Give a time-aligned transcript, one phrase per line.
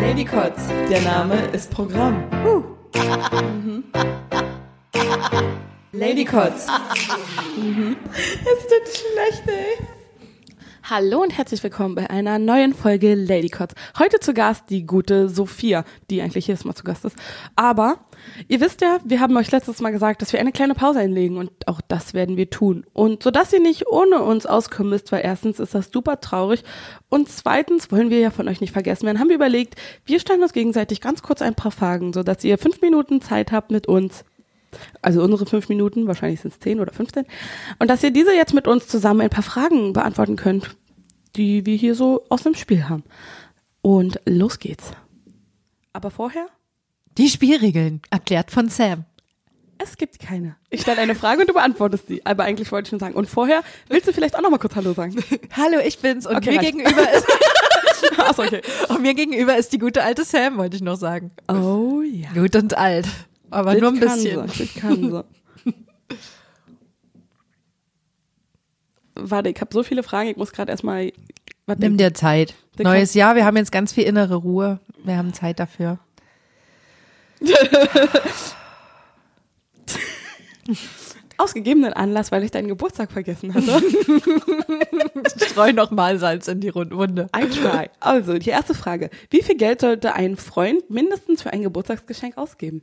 [0.00, 2.22] Ladycots, der Name ist Programm.
[5.92, 6.66] Ladycots.
[8.44, 10.01] Es tut schlecht, ey.
[10.90, 13.76] Hallo und herzlich willkommen bei einer neuen Folge Ladycots.
[14.00, 17.16] Heute zu Gast die gute Sophia, die eigentlich jedes Mal zu Gast ist.
[17.54, 18.00] Aber
[18.48, 21.36] ihr wisst ja, wir haben euch letztes Mal gesagt, dass wir eine kleine Pause einlegen
[21.36, 22.84] und auch das werden wir tun.
[22.92, 26.64] Und so dass ihr nicht ohne uns auskommen müsst, weil erstens ist das super traurig
[27.08, 30.42] und zweitens wollen wir ja von euch nicht vergessen werden, haben wir überlegt, wir stellen
[30.42, 33.86] uns gegenseitig ganz kurz ein paar Fragen, so dass ihr fünf Minuten Zeit habt mit
[33.86, 34.24] uns
[35.02, 37.24] also unsere fünf Minuten, wahrscheinlich sind es zehn oder 15,
[37.78, 40.76] und dass ihr diese jetzt mit uns zusammen ein paar Fragen beantworten könnt,
[41.36, 43.04] die wir hier so aus dem Spiel haben.
[43.80, 44.92] Und los geht's.
[45.92, 46.46] Aber vorher,
[47.18, 49.04] Die Spielregeln, erklärt von Sam.
[49.78, 50.56] es gibt keine.
[50.70, 52.24] Ich stelle eine Frage und du beantwortest sie.
[52.24, 53.14] Aber eigentlich wollte ich schon sagen.
[53.14, 55.16] Und vorher, willst du vielleicht auch noch mal kurz Hallo sagen?
[55.56, 56.72] Hallo, ich bin's und Okay, mir reicht.
[56.76, 57.26] gegenüber ist
[58.18, 58.62] Achso, okay.
[58.88, 61.30] und mir gegenüber ist die gute alte Sam, wollte ich noch sagen.
[61.48, 62.30] Oh ja.
[62.34, 63.06] Gut und alt,
[63.52, 64.48] aber nur ein Das kann bisschen.
[64.48, 65.24] sie, das kann sie.
[69.14, 71.12] Warte, ich habe so viele Fragen, ich muss gerade erstmal.
[71.78, 72.54] Nimm dir Zeit.
[72.78, 74.80] Der Neues Jahr, wir haben jetzt ganz viel innere Ruhe.
[75.04, 75.98] Wir haben Zeit dafür.
[81.38, 83.82] Ausgegebenen Anlass, weil ich deinen Geburtstag vergessen hatte.
[85.48, 87.28] Streu noch mal Salz in die Rund- Wunde.
[87.36, 87.88] I try.
[88.00, 89.10] Also, die erste Frage.
[89.30, 92.82] Wie viel Geld sollte ein Freund mindestens für ein Geburtstagsgeschenk ausgeben?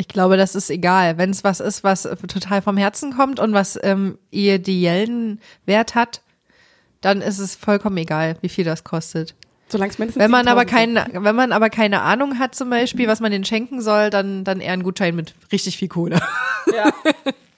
[0.00, 1.18] Ich glaube, das ist egal.
[1.18, 6.22] Wenn es was ist, was total vom Herzen kommt und was ähm, ideellen Wert hat,
[7.02, 9.34] dann ist es vollkommen egal, wie viel das kostet.
[9.68, 11.12] Solange es mindestens Wenn man aber 7000 sind.
[11.12, 14.42] keine, wenn man aber keine Ahnung hat zum Beispiel, was man den schenken soll, dann,
[14.42, 16.18] dann eher ein Gutschein mit richtig viel Kohle.
[16.74, 16.92] Ja.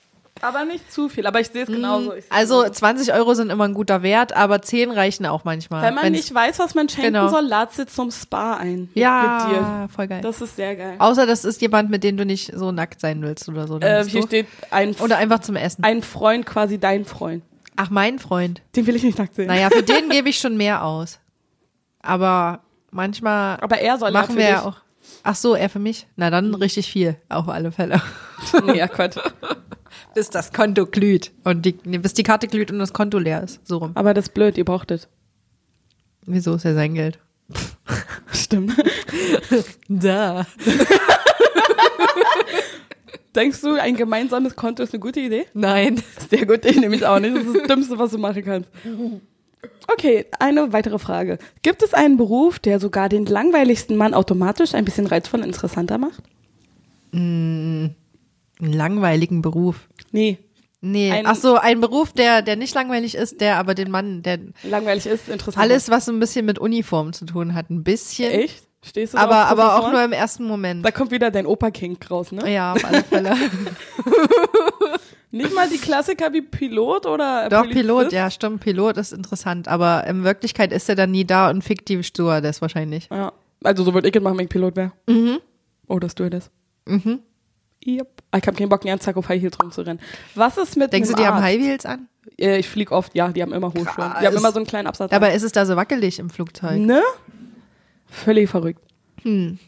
[0.42, 1.26] Aber nicht zu viel.
[1.26, 2.12] Aber ich sehe es genauso.
[2.14, 2.72] Ich seh's Also genauso.
[2.74, 5.82] 20 Euro sind immer ein guter Wert, aber 10 reichen auch manchmal.
[5.82, 7.28] wenn man Wenn's- nicht weiß, was man schenken Genau.
[7.28, 8.80] soll, lad sie zum Spa ein.
[8.80, 9.02] Mit dir.
[9.02, 10.20] ja, voll geil.
[10.22, 10.96] Das ist sehr geil.
[10.98, 13.78] Außer das ist jemand, mit dem du nicht so nackt sein willst oder so.
[13.80, 14.26] Äh, hier du.
[14.26, 15.84] steht ein, Oder einfach zum Essen.
[15.84, 17.42] ein Freund, quasi dein Freund.
[17.76, 18.60] Ach, mein Freund.
[18.76, 19.46] Den will ich nicht nackt sehen.
[19.46, 21.20] Naja, für den gebe ich schon mehr aus.
[22.02, 24.76] Aber manchmal Aber er soll machen wir ja auch.
[25.24, 26.06] Ach so, er für mich?
[26.16, 28.00] Na dann richtig viel, auf alle Fälle.
[28.66, 29.14] Nee, ja, Gott.
[30.14, 33.42] bis das Konto glüht und die, nee, bis die Karte glüht und das Konto leer
[33.42, 33.60] ist.
[33.66, 33.92] So rum.
[33.94, 35.08] Aber das ist blöd, ihr braucht es.
[36.26, 37.18] Wieso ist ja sein Geld?
[38.32, 38.72] Stimmt.
[39.88, 40.46] Da.
[43.34, 45.46] Denkst du, ein gemeinsames Konto ist eine gute Idee?
[45.54, 46.02] Nein.
[46.30, 47.36] Sehr gut, ich nehme es auch nicht.
[47.36, 48.68] Das ist das Dümmste, was du machen kannst.
[49.88, 51.38] Okay, eine weitere Frage.
[51.62, 55.98] Gibt es einen Beruf, der sogar den langweiligsten Mann automatisch ein bisschen reizvoll und interessanter
[55.98, 56.22] macht?
[58.60, 59.88] Einen langweiligen Beruf.
[60.10, 60.38] Nee,
[60.84, 64.22] Nee, Ein- ach so, ein Beruf, der, der nicht langweilig ist, der aber den Mann,
[64.24, 65.62] der langweilig ist, interessant.
[65.62, 68.32] alles, was so ein bisschen mit Uniform zu tun hat, ein bisschen.
[68.32, 68.64] Echt?
[68.84, 70.84] Stehst du Aber, drauf, aber auch nur im ersten Moment.
[70.84, 72.52] Da kommt wieder dein Opa-Kink raus, ne?
[72.52, 73.36] Ja, auf alle Fälle.
[75.30, 77.80] Nicht mal die Klassiker wie Pilot oder Doch, Polizist?
[77.80, 81.62] Pilot, ja, stimmt, Pilot ist interessant, aber in Wirklichkeit ist er dann nie da und
[81.62, 83.08] fiktiv Stewardess wahrscheinlich.
[83.10, 83.32] Ja.
[83.62, 84.92] Also so würde ich es machen, wenn ich Pilot wäre.
[85.06, 85.38] Mhm.
[85.86, 86.50] Oder Stewardess.
[86.86, 87.20] Mhm.
[87.86, 88.22] Yep.
[88.36, 90.00] Ich habe keinen Bock, ganzen Tag auf High Heels rumzurennen.
[90.34, 91.44] Was ist mit Denkst du, die haben Arzt?
[91.46, 92.08] High Heels an?
[92.38, 94.14] Äh, Ich fliege oft, ja, die haben immer hohe Schuhe.
[94.20, 95.10] Die haben immer so einen kleinen Absatz.
[95.10, 96.78] Dabei ist es da so wackelig im Flugzeug.
[96.78, 97.02] Ne?
[98.06, 98.80] Völlig verrückt.
[99.22, 99.58] Hm.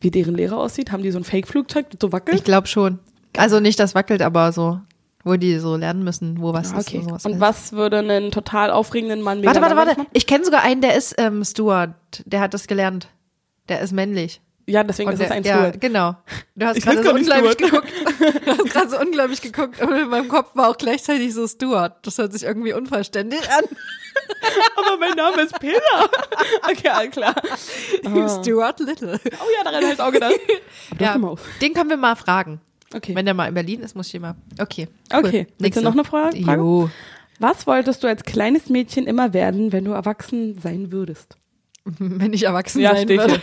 [0.00, 2.36] Wie deren Lehrer aussieht, haben die so ein Fake-Flugzeug, das so wackelt?
[2.36, 2.98] Ich glaube schon.
[3.36, 4.80] Also nicht das wackelt, aber so,
[5.24, 6.88] wo die so lernen müssen, wo was ist.
[6.88, 6.98] okay.
[6.98, 7.40] Und, sowas Und ist.
[7.40, 9.96] was würde einen total aufregenden Mann Warte, warte, warte.
[10.12, 11.94] Ich kenne sogar einen, der ist ähm, Steward.
[12.24, 13.08] Der hat das gelernt.
[13.68, 14.40] Der ist männlich.
[14.68, 15.80] Ja, deswegen Und ist es ein ja, Steward.
[15.80, 16.16] genau.
[16.56, 17.88] Du hast gerade so unglaublich geguckt.
[18.44, 22.04] Du hast gerade so unglaublich geguckt und in meinem Kopf war auch gleichzeitig so Steward.
[22.04, 23.64] Das hört sich irgendwie unverständlich an.
[24.76, 26.10] Aber mein Name ist Peter.
[26.70, 27.34] okay, alles klar.
[28.40, 29.20] Steward Little.
[29.24, 30.34] Oh ja, daran habe ich auch gedacht.
[30.98, 31.34] Ja, ja.
[31.60, 32.60] den können wir mal fragen.
[32.94, 33.14] Okay.
[33.14, 34.34] Wenn der mal in Berlin ist, muss ich ihn mal.
[34.58, 34.88] Okay.
[35.12, 35.46] Okay.
[35.58, 36.42] Willst du noch eine Frage?
[36.42, 36.60] Frage?
[36.62, 36.90] Jo.
[37.38, 41.36] Was wolltest du als kleines Mädchen immer werden, wenn du erwachsen sein würdest?
[41.84, 43.40] Wenn ich erwachsen Ja, sein würde.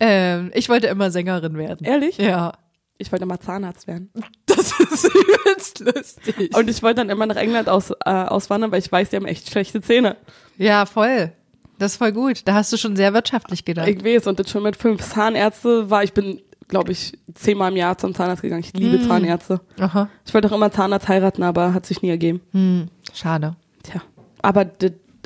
[0.00, 1.86] Ähm, ich wollte immer Sängerin werden.
[1.86, 2.18] Ehrlich?
[2.18, 2.52] Ja.
[2.98, 4.10] Ich wollte mal Zahnarzt werden.
[4.46, 6.56] Das ist übelst lustig.
[6.56, 9.26] Und ich wollte dann immer nach England aus, äh, auswandern, weil ich weiß, die haben
[9.26, 10.16] echt schlechte Zähne.
[10.58, 11.32] ja, voll.
[11.78, 12.42] Das ist voll gut.
[12.46, 13.88] Da hast du schon sehr wirtschaftlich gedacht.
[13.88, 17.76] Ich weiß, und das schon mit fünf Zahnärzte war, ich bin, glaube ich, zehnmal im
[17.76, 18.62] Jahr zum Zahnarzt gegangen.
[18.64, 19.08] Ich liebe Hm.
[19.08, 19.60] Zahnärzte.
[19.80, 20.08] Aha.
[20.24, 22.40] Ich wollte auch immer Zahnarzt heiraten, aber hat sich nie ergeben.
[22.52, 23.56] Hm, schade.
[23.82, 24.02] Tja.
[24.40, 24.70] Aber,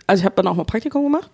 [0.06, 1.30] also ich habe dann auch mal Praktikum gemacht.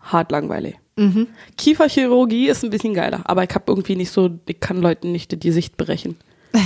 [0.00, 0.76] Hart langweilig.
[0.98, 1.28] Mhm.
[1.56, 5.42] Kieferchirurgie ist ein bisschen geiler, aber ich habe irgendwie nicht so, ich kann Leuten nicht
[5.42, 6.16] die Sicht brechen.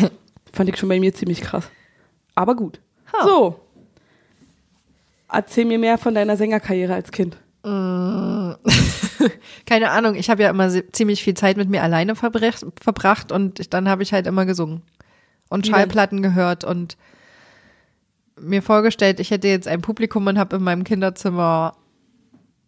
[0.52, 1.68] Fand ich schon bei mir ziemlich krass.
[2.34, 2.80] Aber gut.
[3.12, 3.26] Ha.
[3.26, 3.60] So.
[5.30, 7.36] Erzähl mir mehr von deiner Sängerkarriere als Kind.
[9.66, 13.70] Keine Ahnung, ich habe ja immer ziemlich viel Zeit mit mir alleine verbracht, und ich,
[13.70, 14.82] dann habe ich halt immer gesungen
[15.48, 15.68] und?
[15.68, 16.96] Schallplatten gehört und
[18.40, 21.76] mir vorgestellt, ich hätte jetzt ein Publikum und habe in meinem Kinderzimmer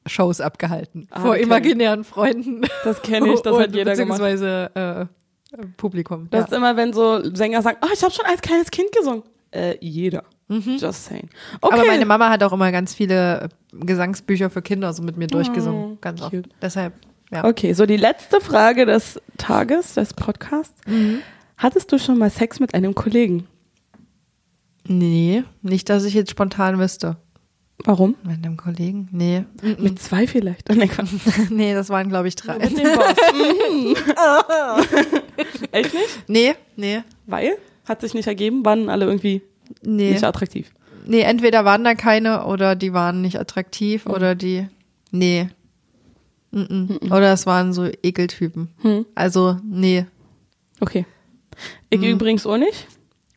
[0.06, 1.47] Shows abgehalten Ah, vor kenn ich.
[1.47, 2.62] imaginären Freunden.
[2.85, 4.21] Das kenne ich, das Und- hat jeder gemacht.
[4.21, 5.09] beziehungsweise
[5.55, 6.29] äh, Publikum.
[6.31, 6.47] Das ja.
[6.47, 9.23] ist immer, wenn so Sänger sagen, oh, ich habe schon als kleines Kind gesungen.
[9.53, 10.25] Äh, jeder.
[10.49, 11.29] Just saying.
[11.61, 11.75] Okay.
[11.75, 11.81] Mhm.
[11.81, 15.93] Aber meine Mama hat auch immer ganz viele Gesangsbücher für Kinder so mit mir durchgesungen.
[15.95, 16.33] Oh, ganz oft.
[16.33, 16.49] cute.
[16.61, 16.93] Deshalb,
[17.33, 17.45] ja.
[17.45, 20.79] Okay, so die letzte Frage des Tages, des Podcasts.
[20.87, 21.21] Mhm.
[21.56, 23.47] Hattest du schon mal Sex mit einem Kollegen?
[24.87, 27.17] Nee, nicht, dass ich jetzt spontan wüsste.
[27.79, 28.15] Warum?
[28.23, 29.09] Mit einem Kollegen?
[29.11, 29.44] Nee.
[29.79, 30.71] Mit zwei vielleicht.
[30.71, 30.75] Oh,
[31.50, 32.59] nee, das waren, glaube ich, drei.
[32.59, 33.15] Mit dem Boss.
[33.32, 33.97] Mhm.
[35.73, 36.29] Echt nicht?
[36.29, 37.56] Nee, nee, Weil?
[37.85, 39.43] Hat sich nicht ergeben, waren alle irgendwie
[39.82, 40.12] nee.
[40.12, 40.73] nicht attraktiv.
[41.06, 44.12] Nee, entweder waren da keine oder die waren nicht attraktiv Mhm.
[44.12, 44.69] oder die.
[45.11, 45.49] Nee.
[46.53, 47.12] Mm-mm.
[47.12, 48.69] Oder es waren so Ekeltypen.
[48.82, 49.06] Hm.
[49.17, 50.06] Also, nee.
[50.81, 51.05] Okay.
[51.91, 52.87] Ich übrigens auch nicht.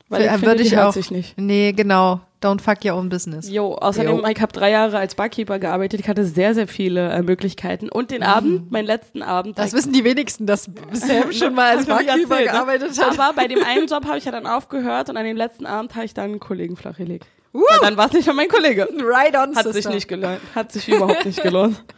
[0.09, 0.93] Weil ich finde, würde die ich hört auch.
[0.93, 1.37] sich nicht.
[1.37, 2.21] Nee, genau.
[2.41, 3.49] Don't fuck your own business.
[3.49, 4.27] Jo, außerdem, Jo.
[4.27, 5.99] ich habe drei Jahre als Barkeeper gearbeitet.
[5.99, 7.89] Ich hatte sehr, sehr viele äh, Möglichkeiten.
[7.89, 9.57] Und den Abend, meinen letzten Abend.
[9.57, 9.61] Mhm.
[9.61, 12.43] Das wissen die wenigsten, dass Sam schon mal als Barkeeper erzählt, ne?
[12.45, 13.19] gearbeitet hat.
[13.19, 15.95] Aber bei dem einen Job habe ich ja dann aufgehört und an dem letzten Abend
[15.95, 17.25] habe ich dann einen Kollegen flachgelegt.
[17.53, 18.87] Weil dann war es nicht mehr mein Kollege.
[19.01, 20.39] Right on, Hat sich nicht gelohnt.
[20.53, 21.83] Hat sich überhaupt nicht gelohnt.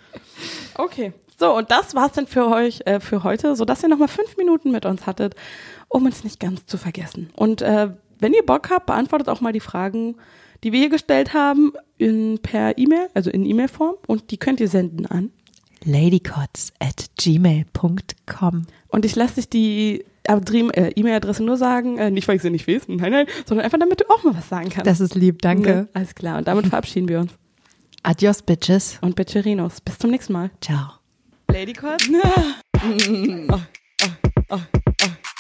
[0.75, 1.11] Okay.
[1.39, 4.71] So, und das war's dann für euch äh, für heute, sodass ihr nochmal fünf Minuten
[4.71, 5.35] mit uns hattet,
[5.87, 7.29] um uns nicht ganz zu vergessen.
[7.35, 7.89] Und äh,
[8.19, 10.15] wenn ihr Bock habt, beantwortet auch mal die Fragen,
[10.63, 13.95] die wir hier gestellt haben, in, per E-Mail, also in E-Mail-Form.
[14.07, 15.31] Und die könnt ihr senden an.
[15.85, 18.65] ladycots at gmail.com.
[18.89, 22.67] Und ich lasse dich die äh, E-Mail-Adresse nur sagen, äh, nicht weil ich sie nicht
[22.67, 24.87] weiß, nein, nein, sondern einfach damit du auch mal was sagen kannst.
[24.87, 25.69] Das ist lieb, danke.
[25.69, 25.87] Ne?
[25.93, 26.37] Alles klar.
[26.37, 27.31] Und damit verabschieden wir uns.
[28.03, 28.97] Adios, Bitches.
[29.01, 29.79] Und Bitcherinos.
[29.79, 30.51] Bis zum nächsten Mal.
[30.61, 30.98] Ciao.
[31.51, 32.01] Ladycord?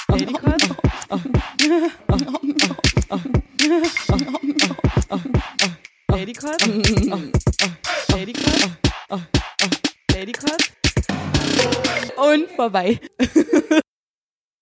[0.09, 0.61] Ladycord?
[6.11, 6.61] Ladycord?
[8.11, 8.71] Ladycord?
[10.11, 10.61] Ladycord?
[12.17, 12.99] Und vorbei.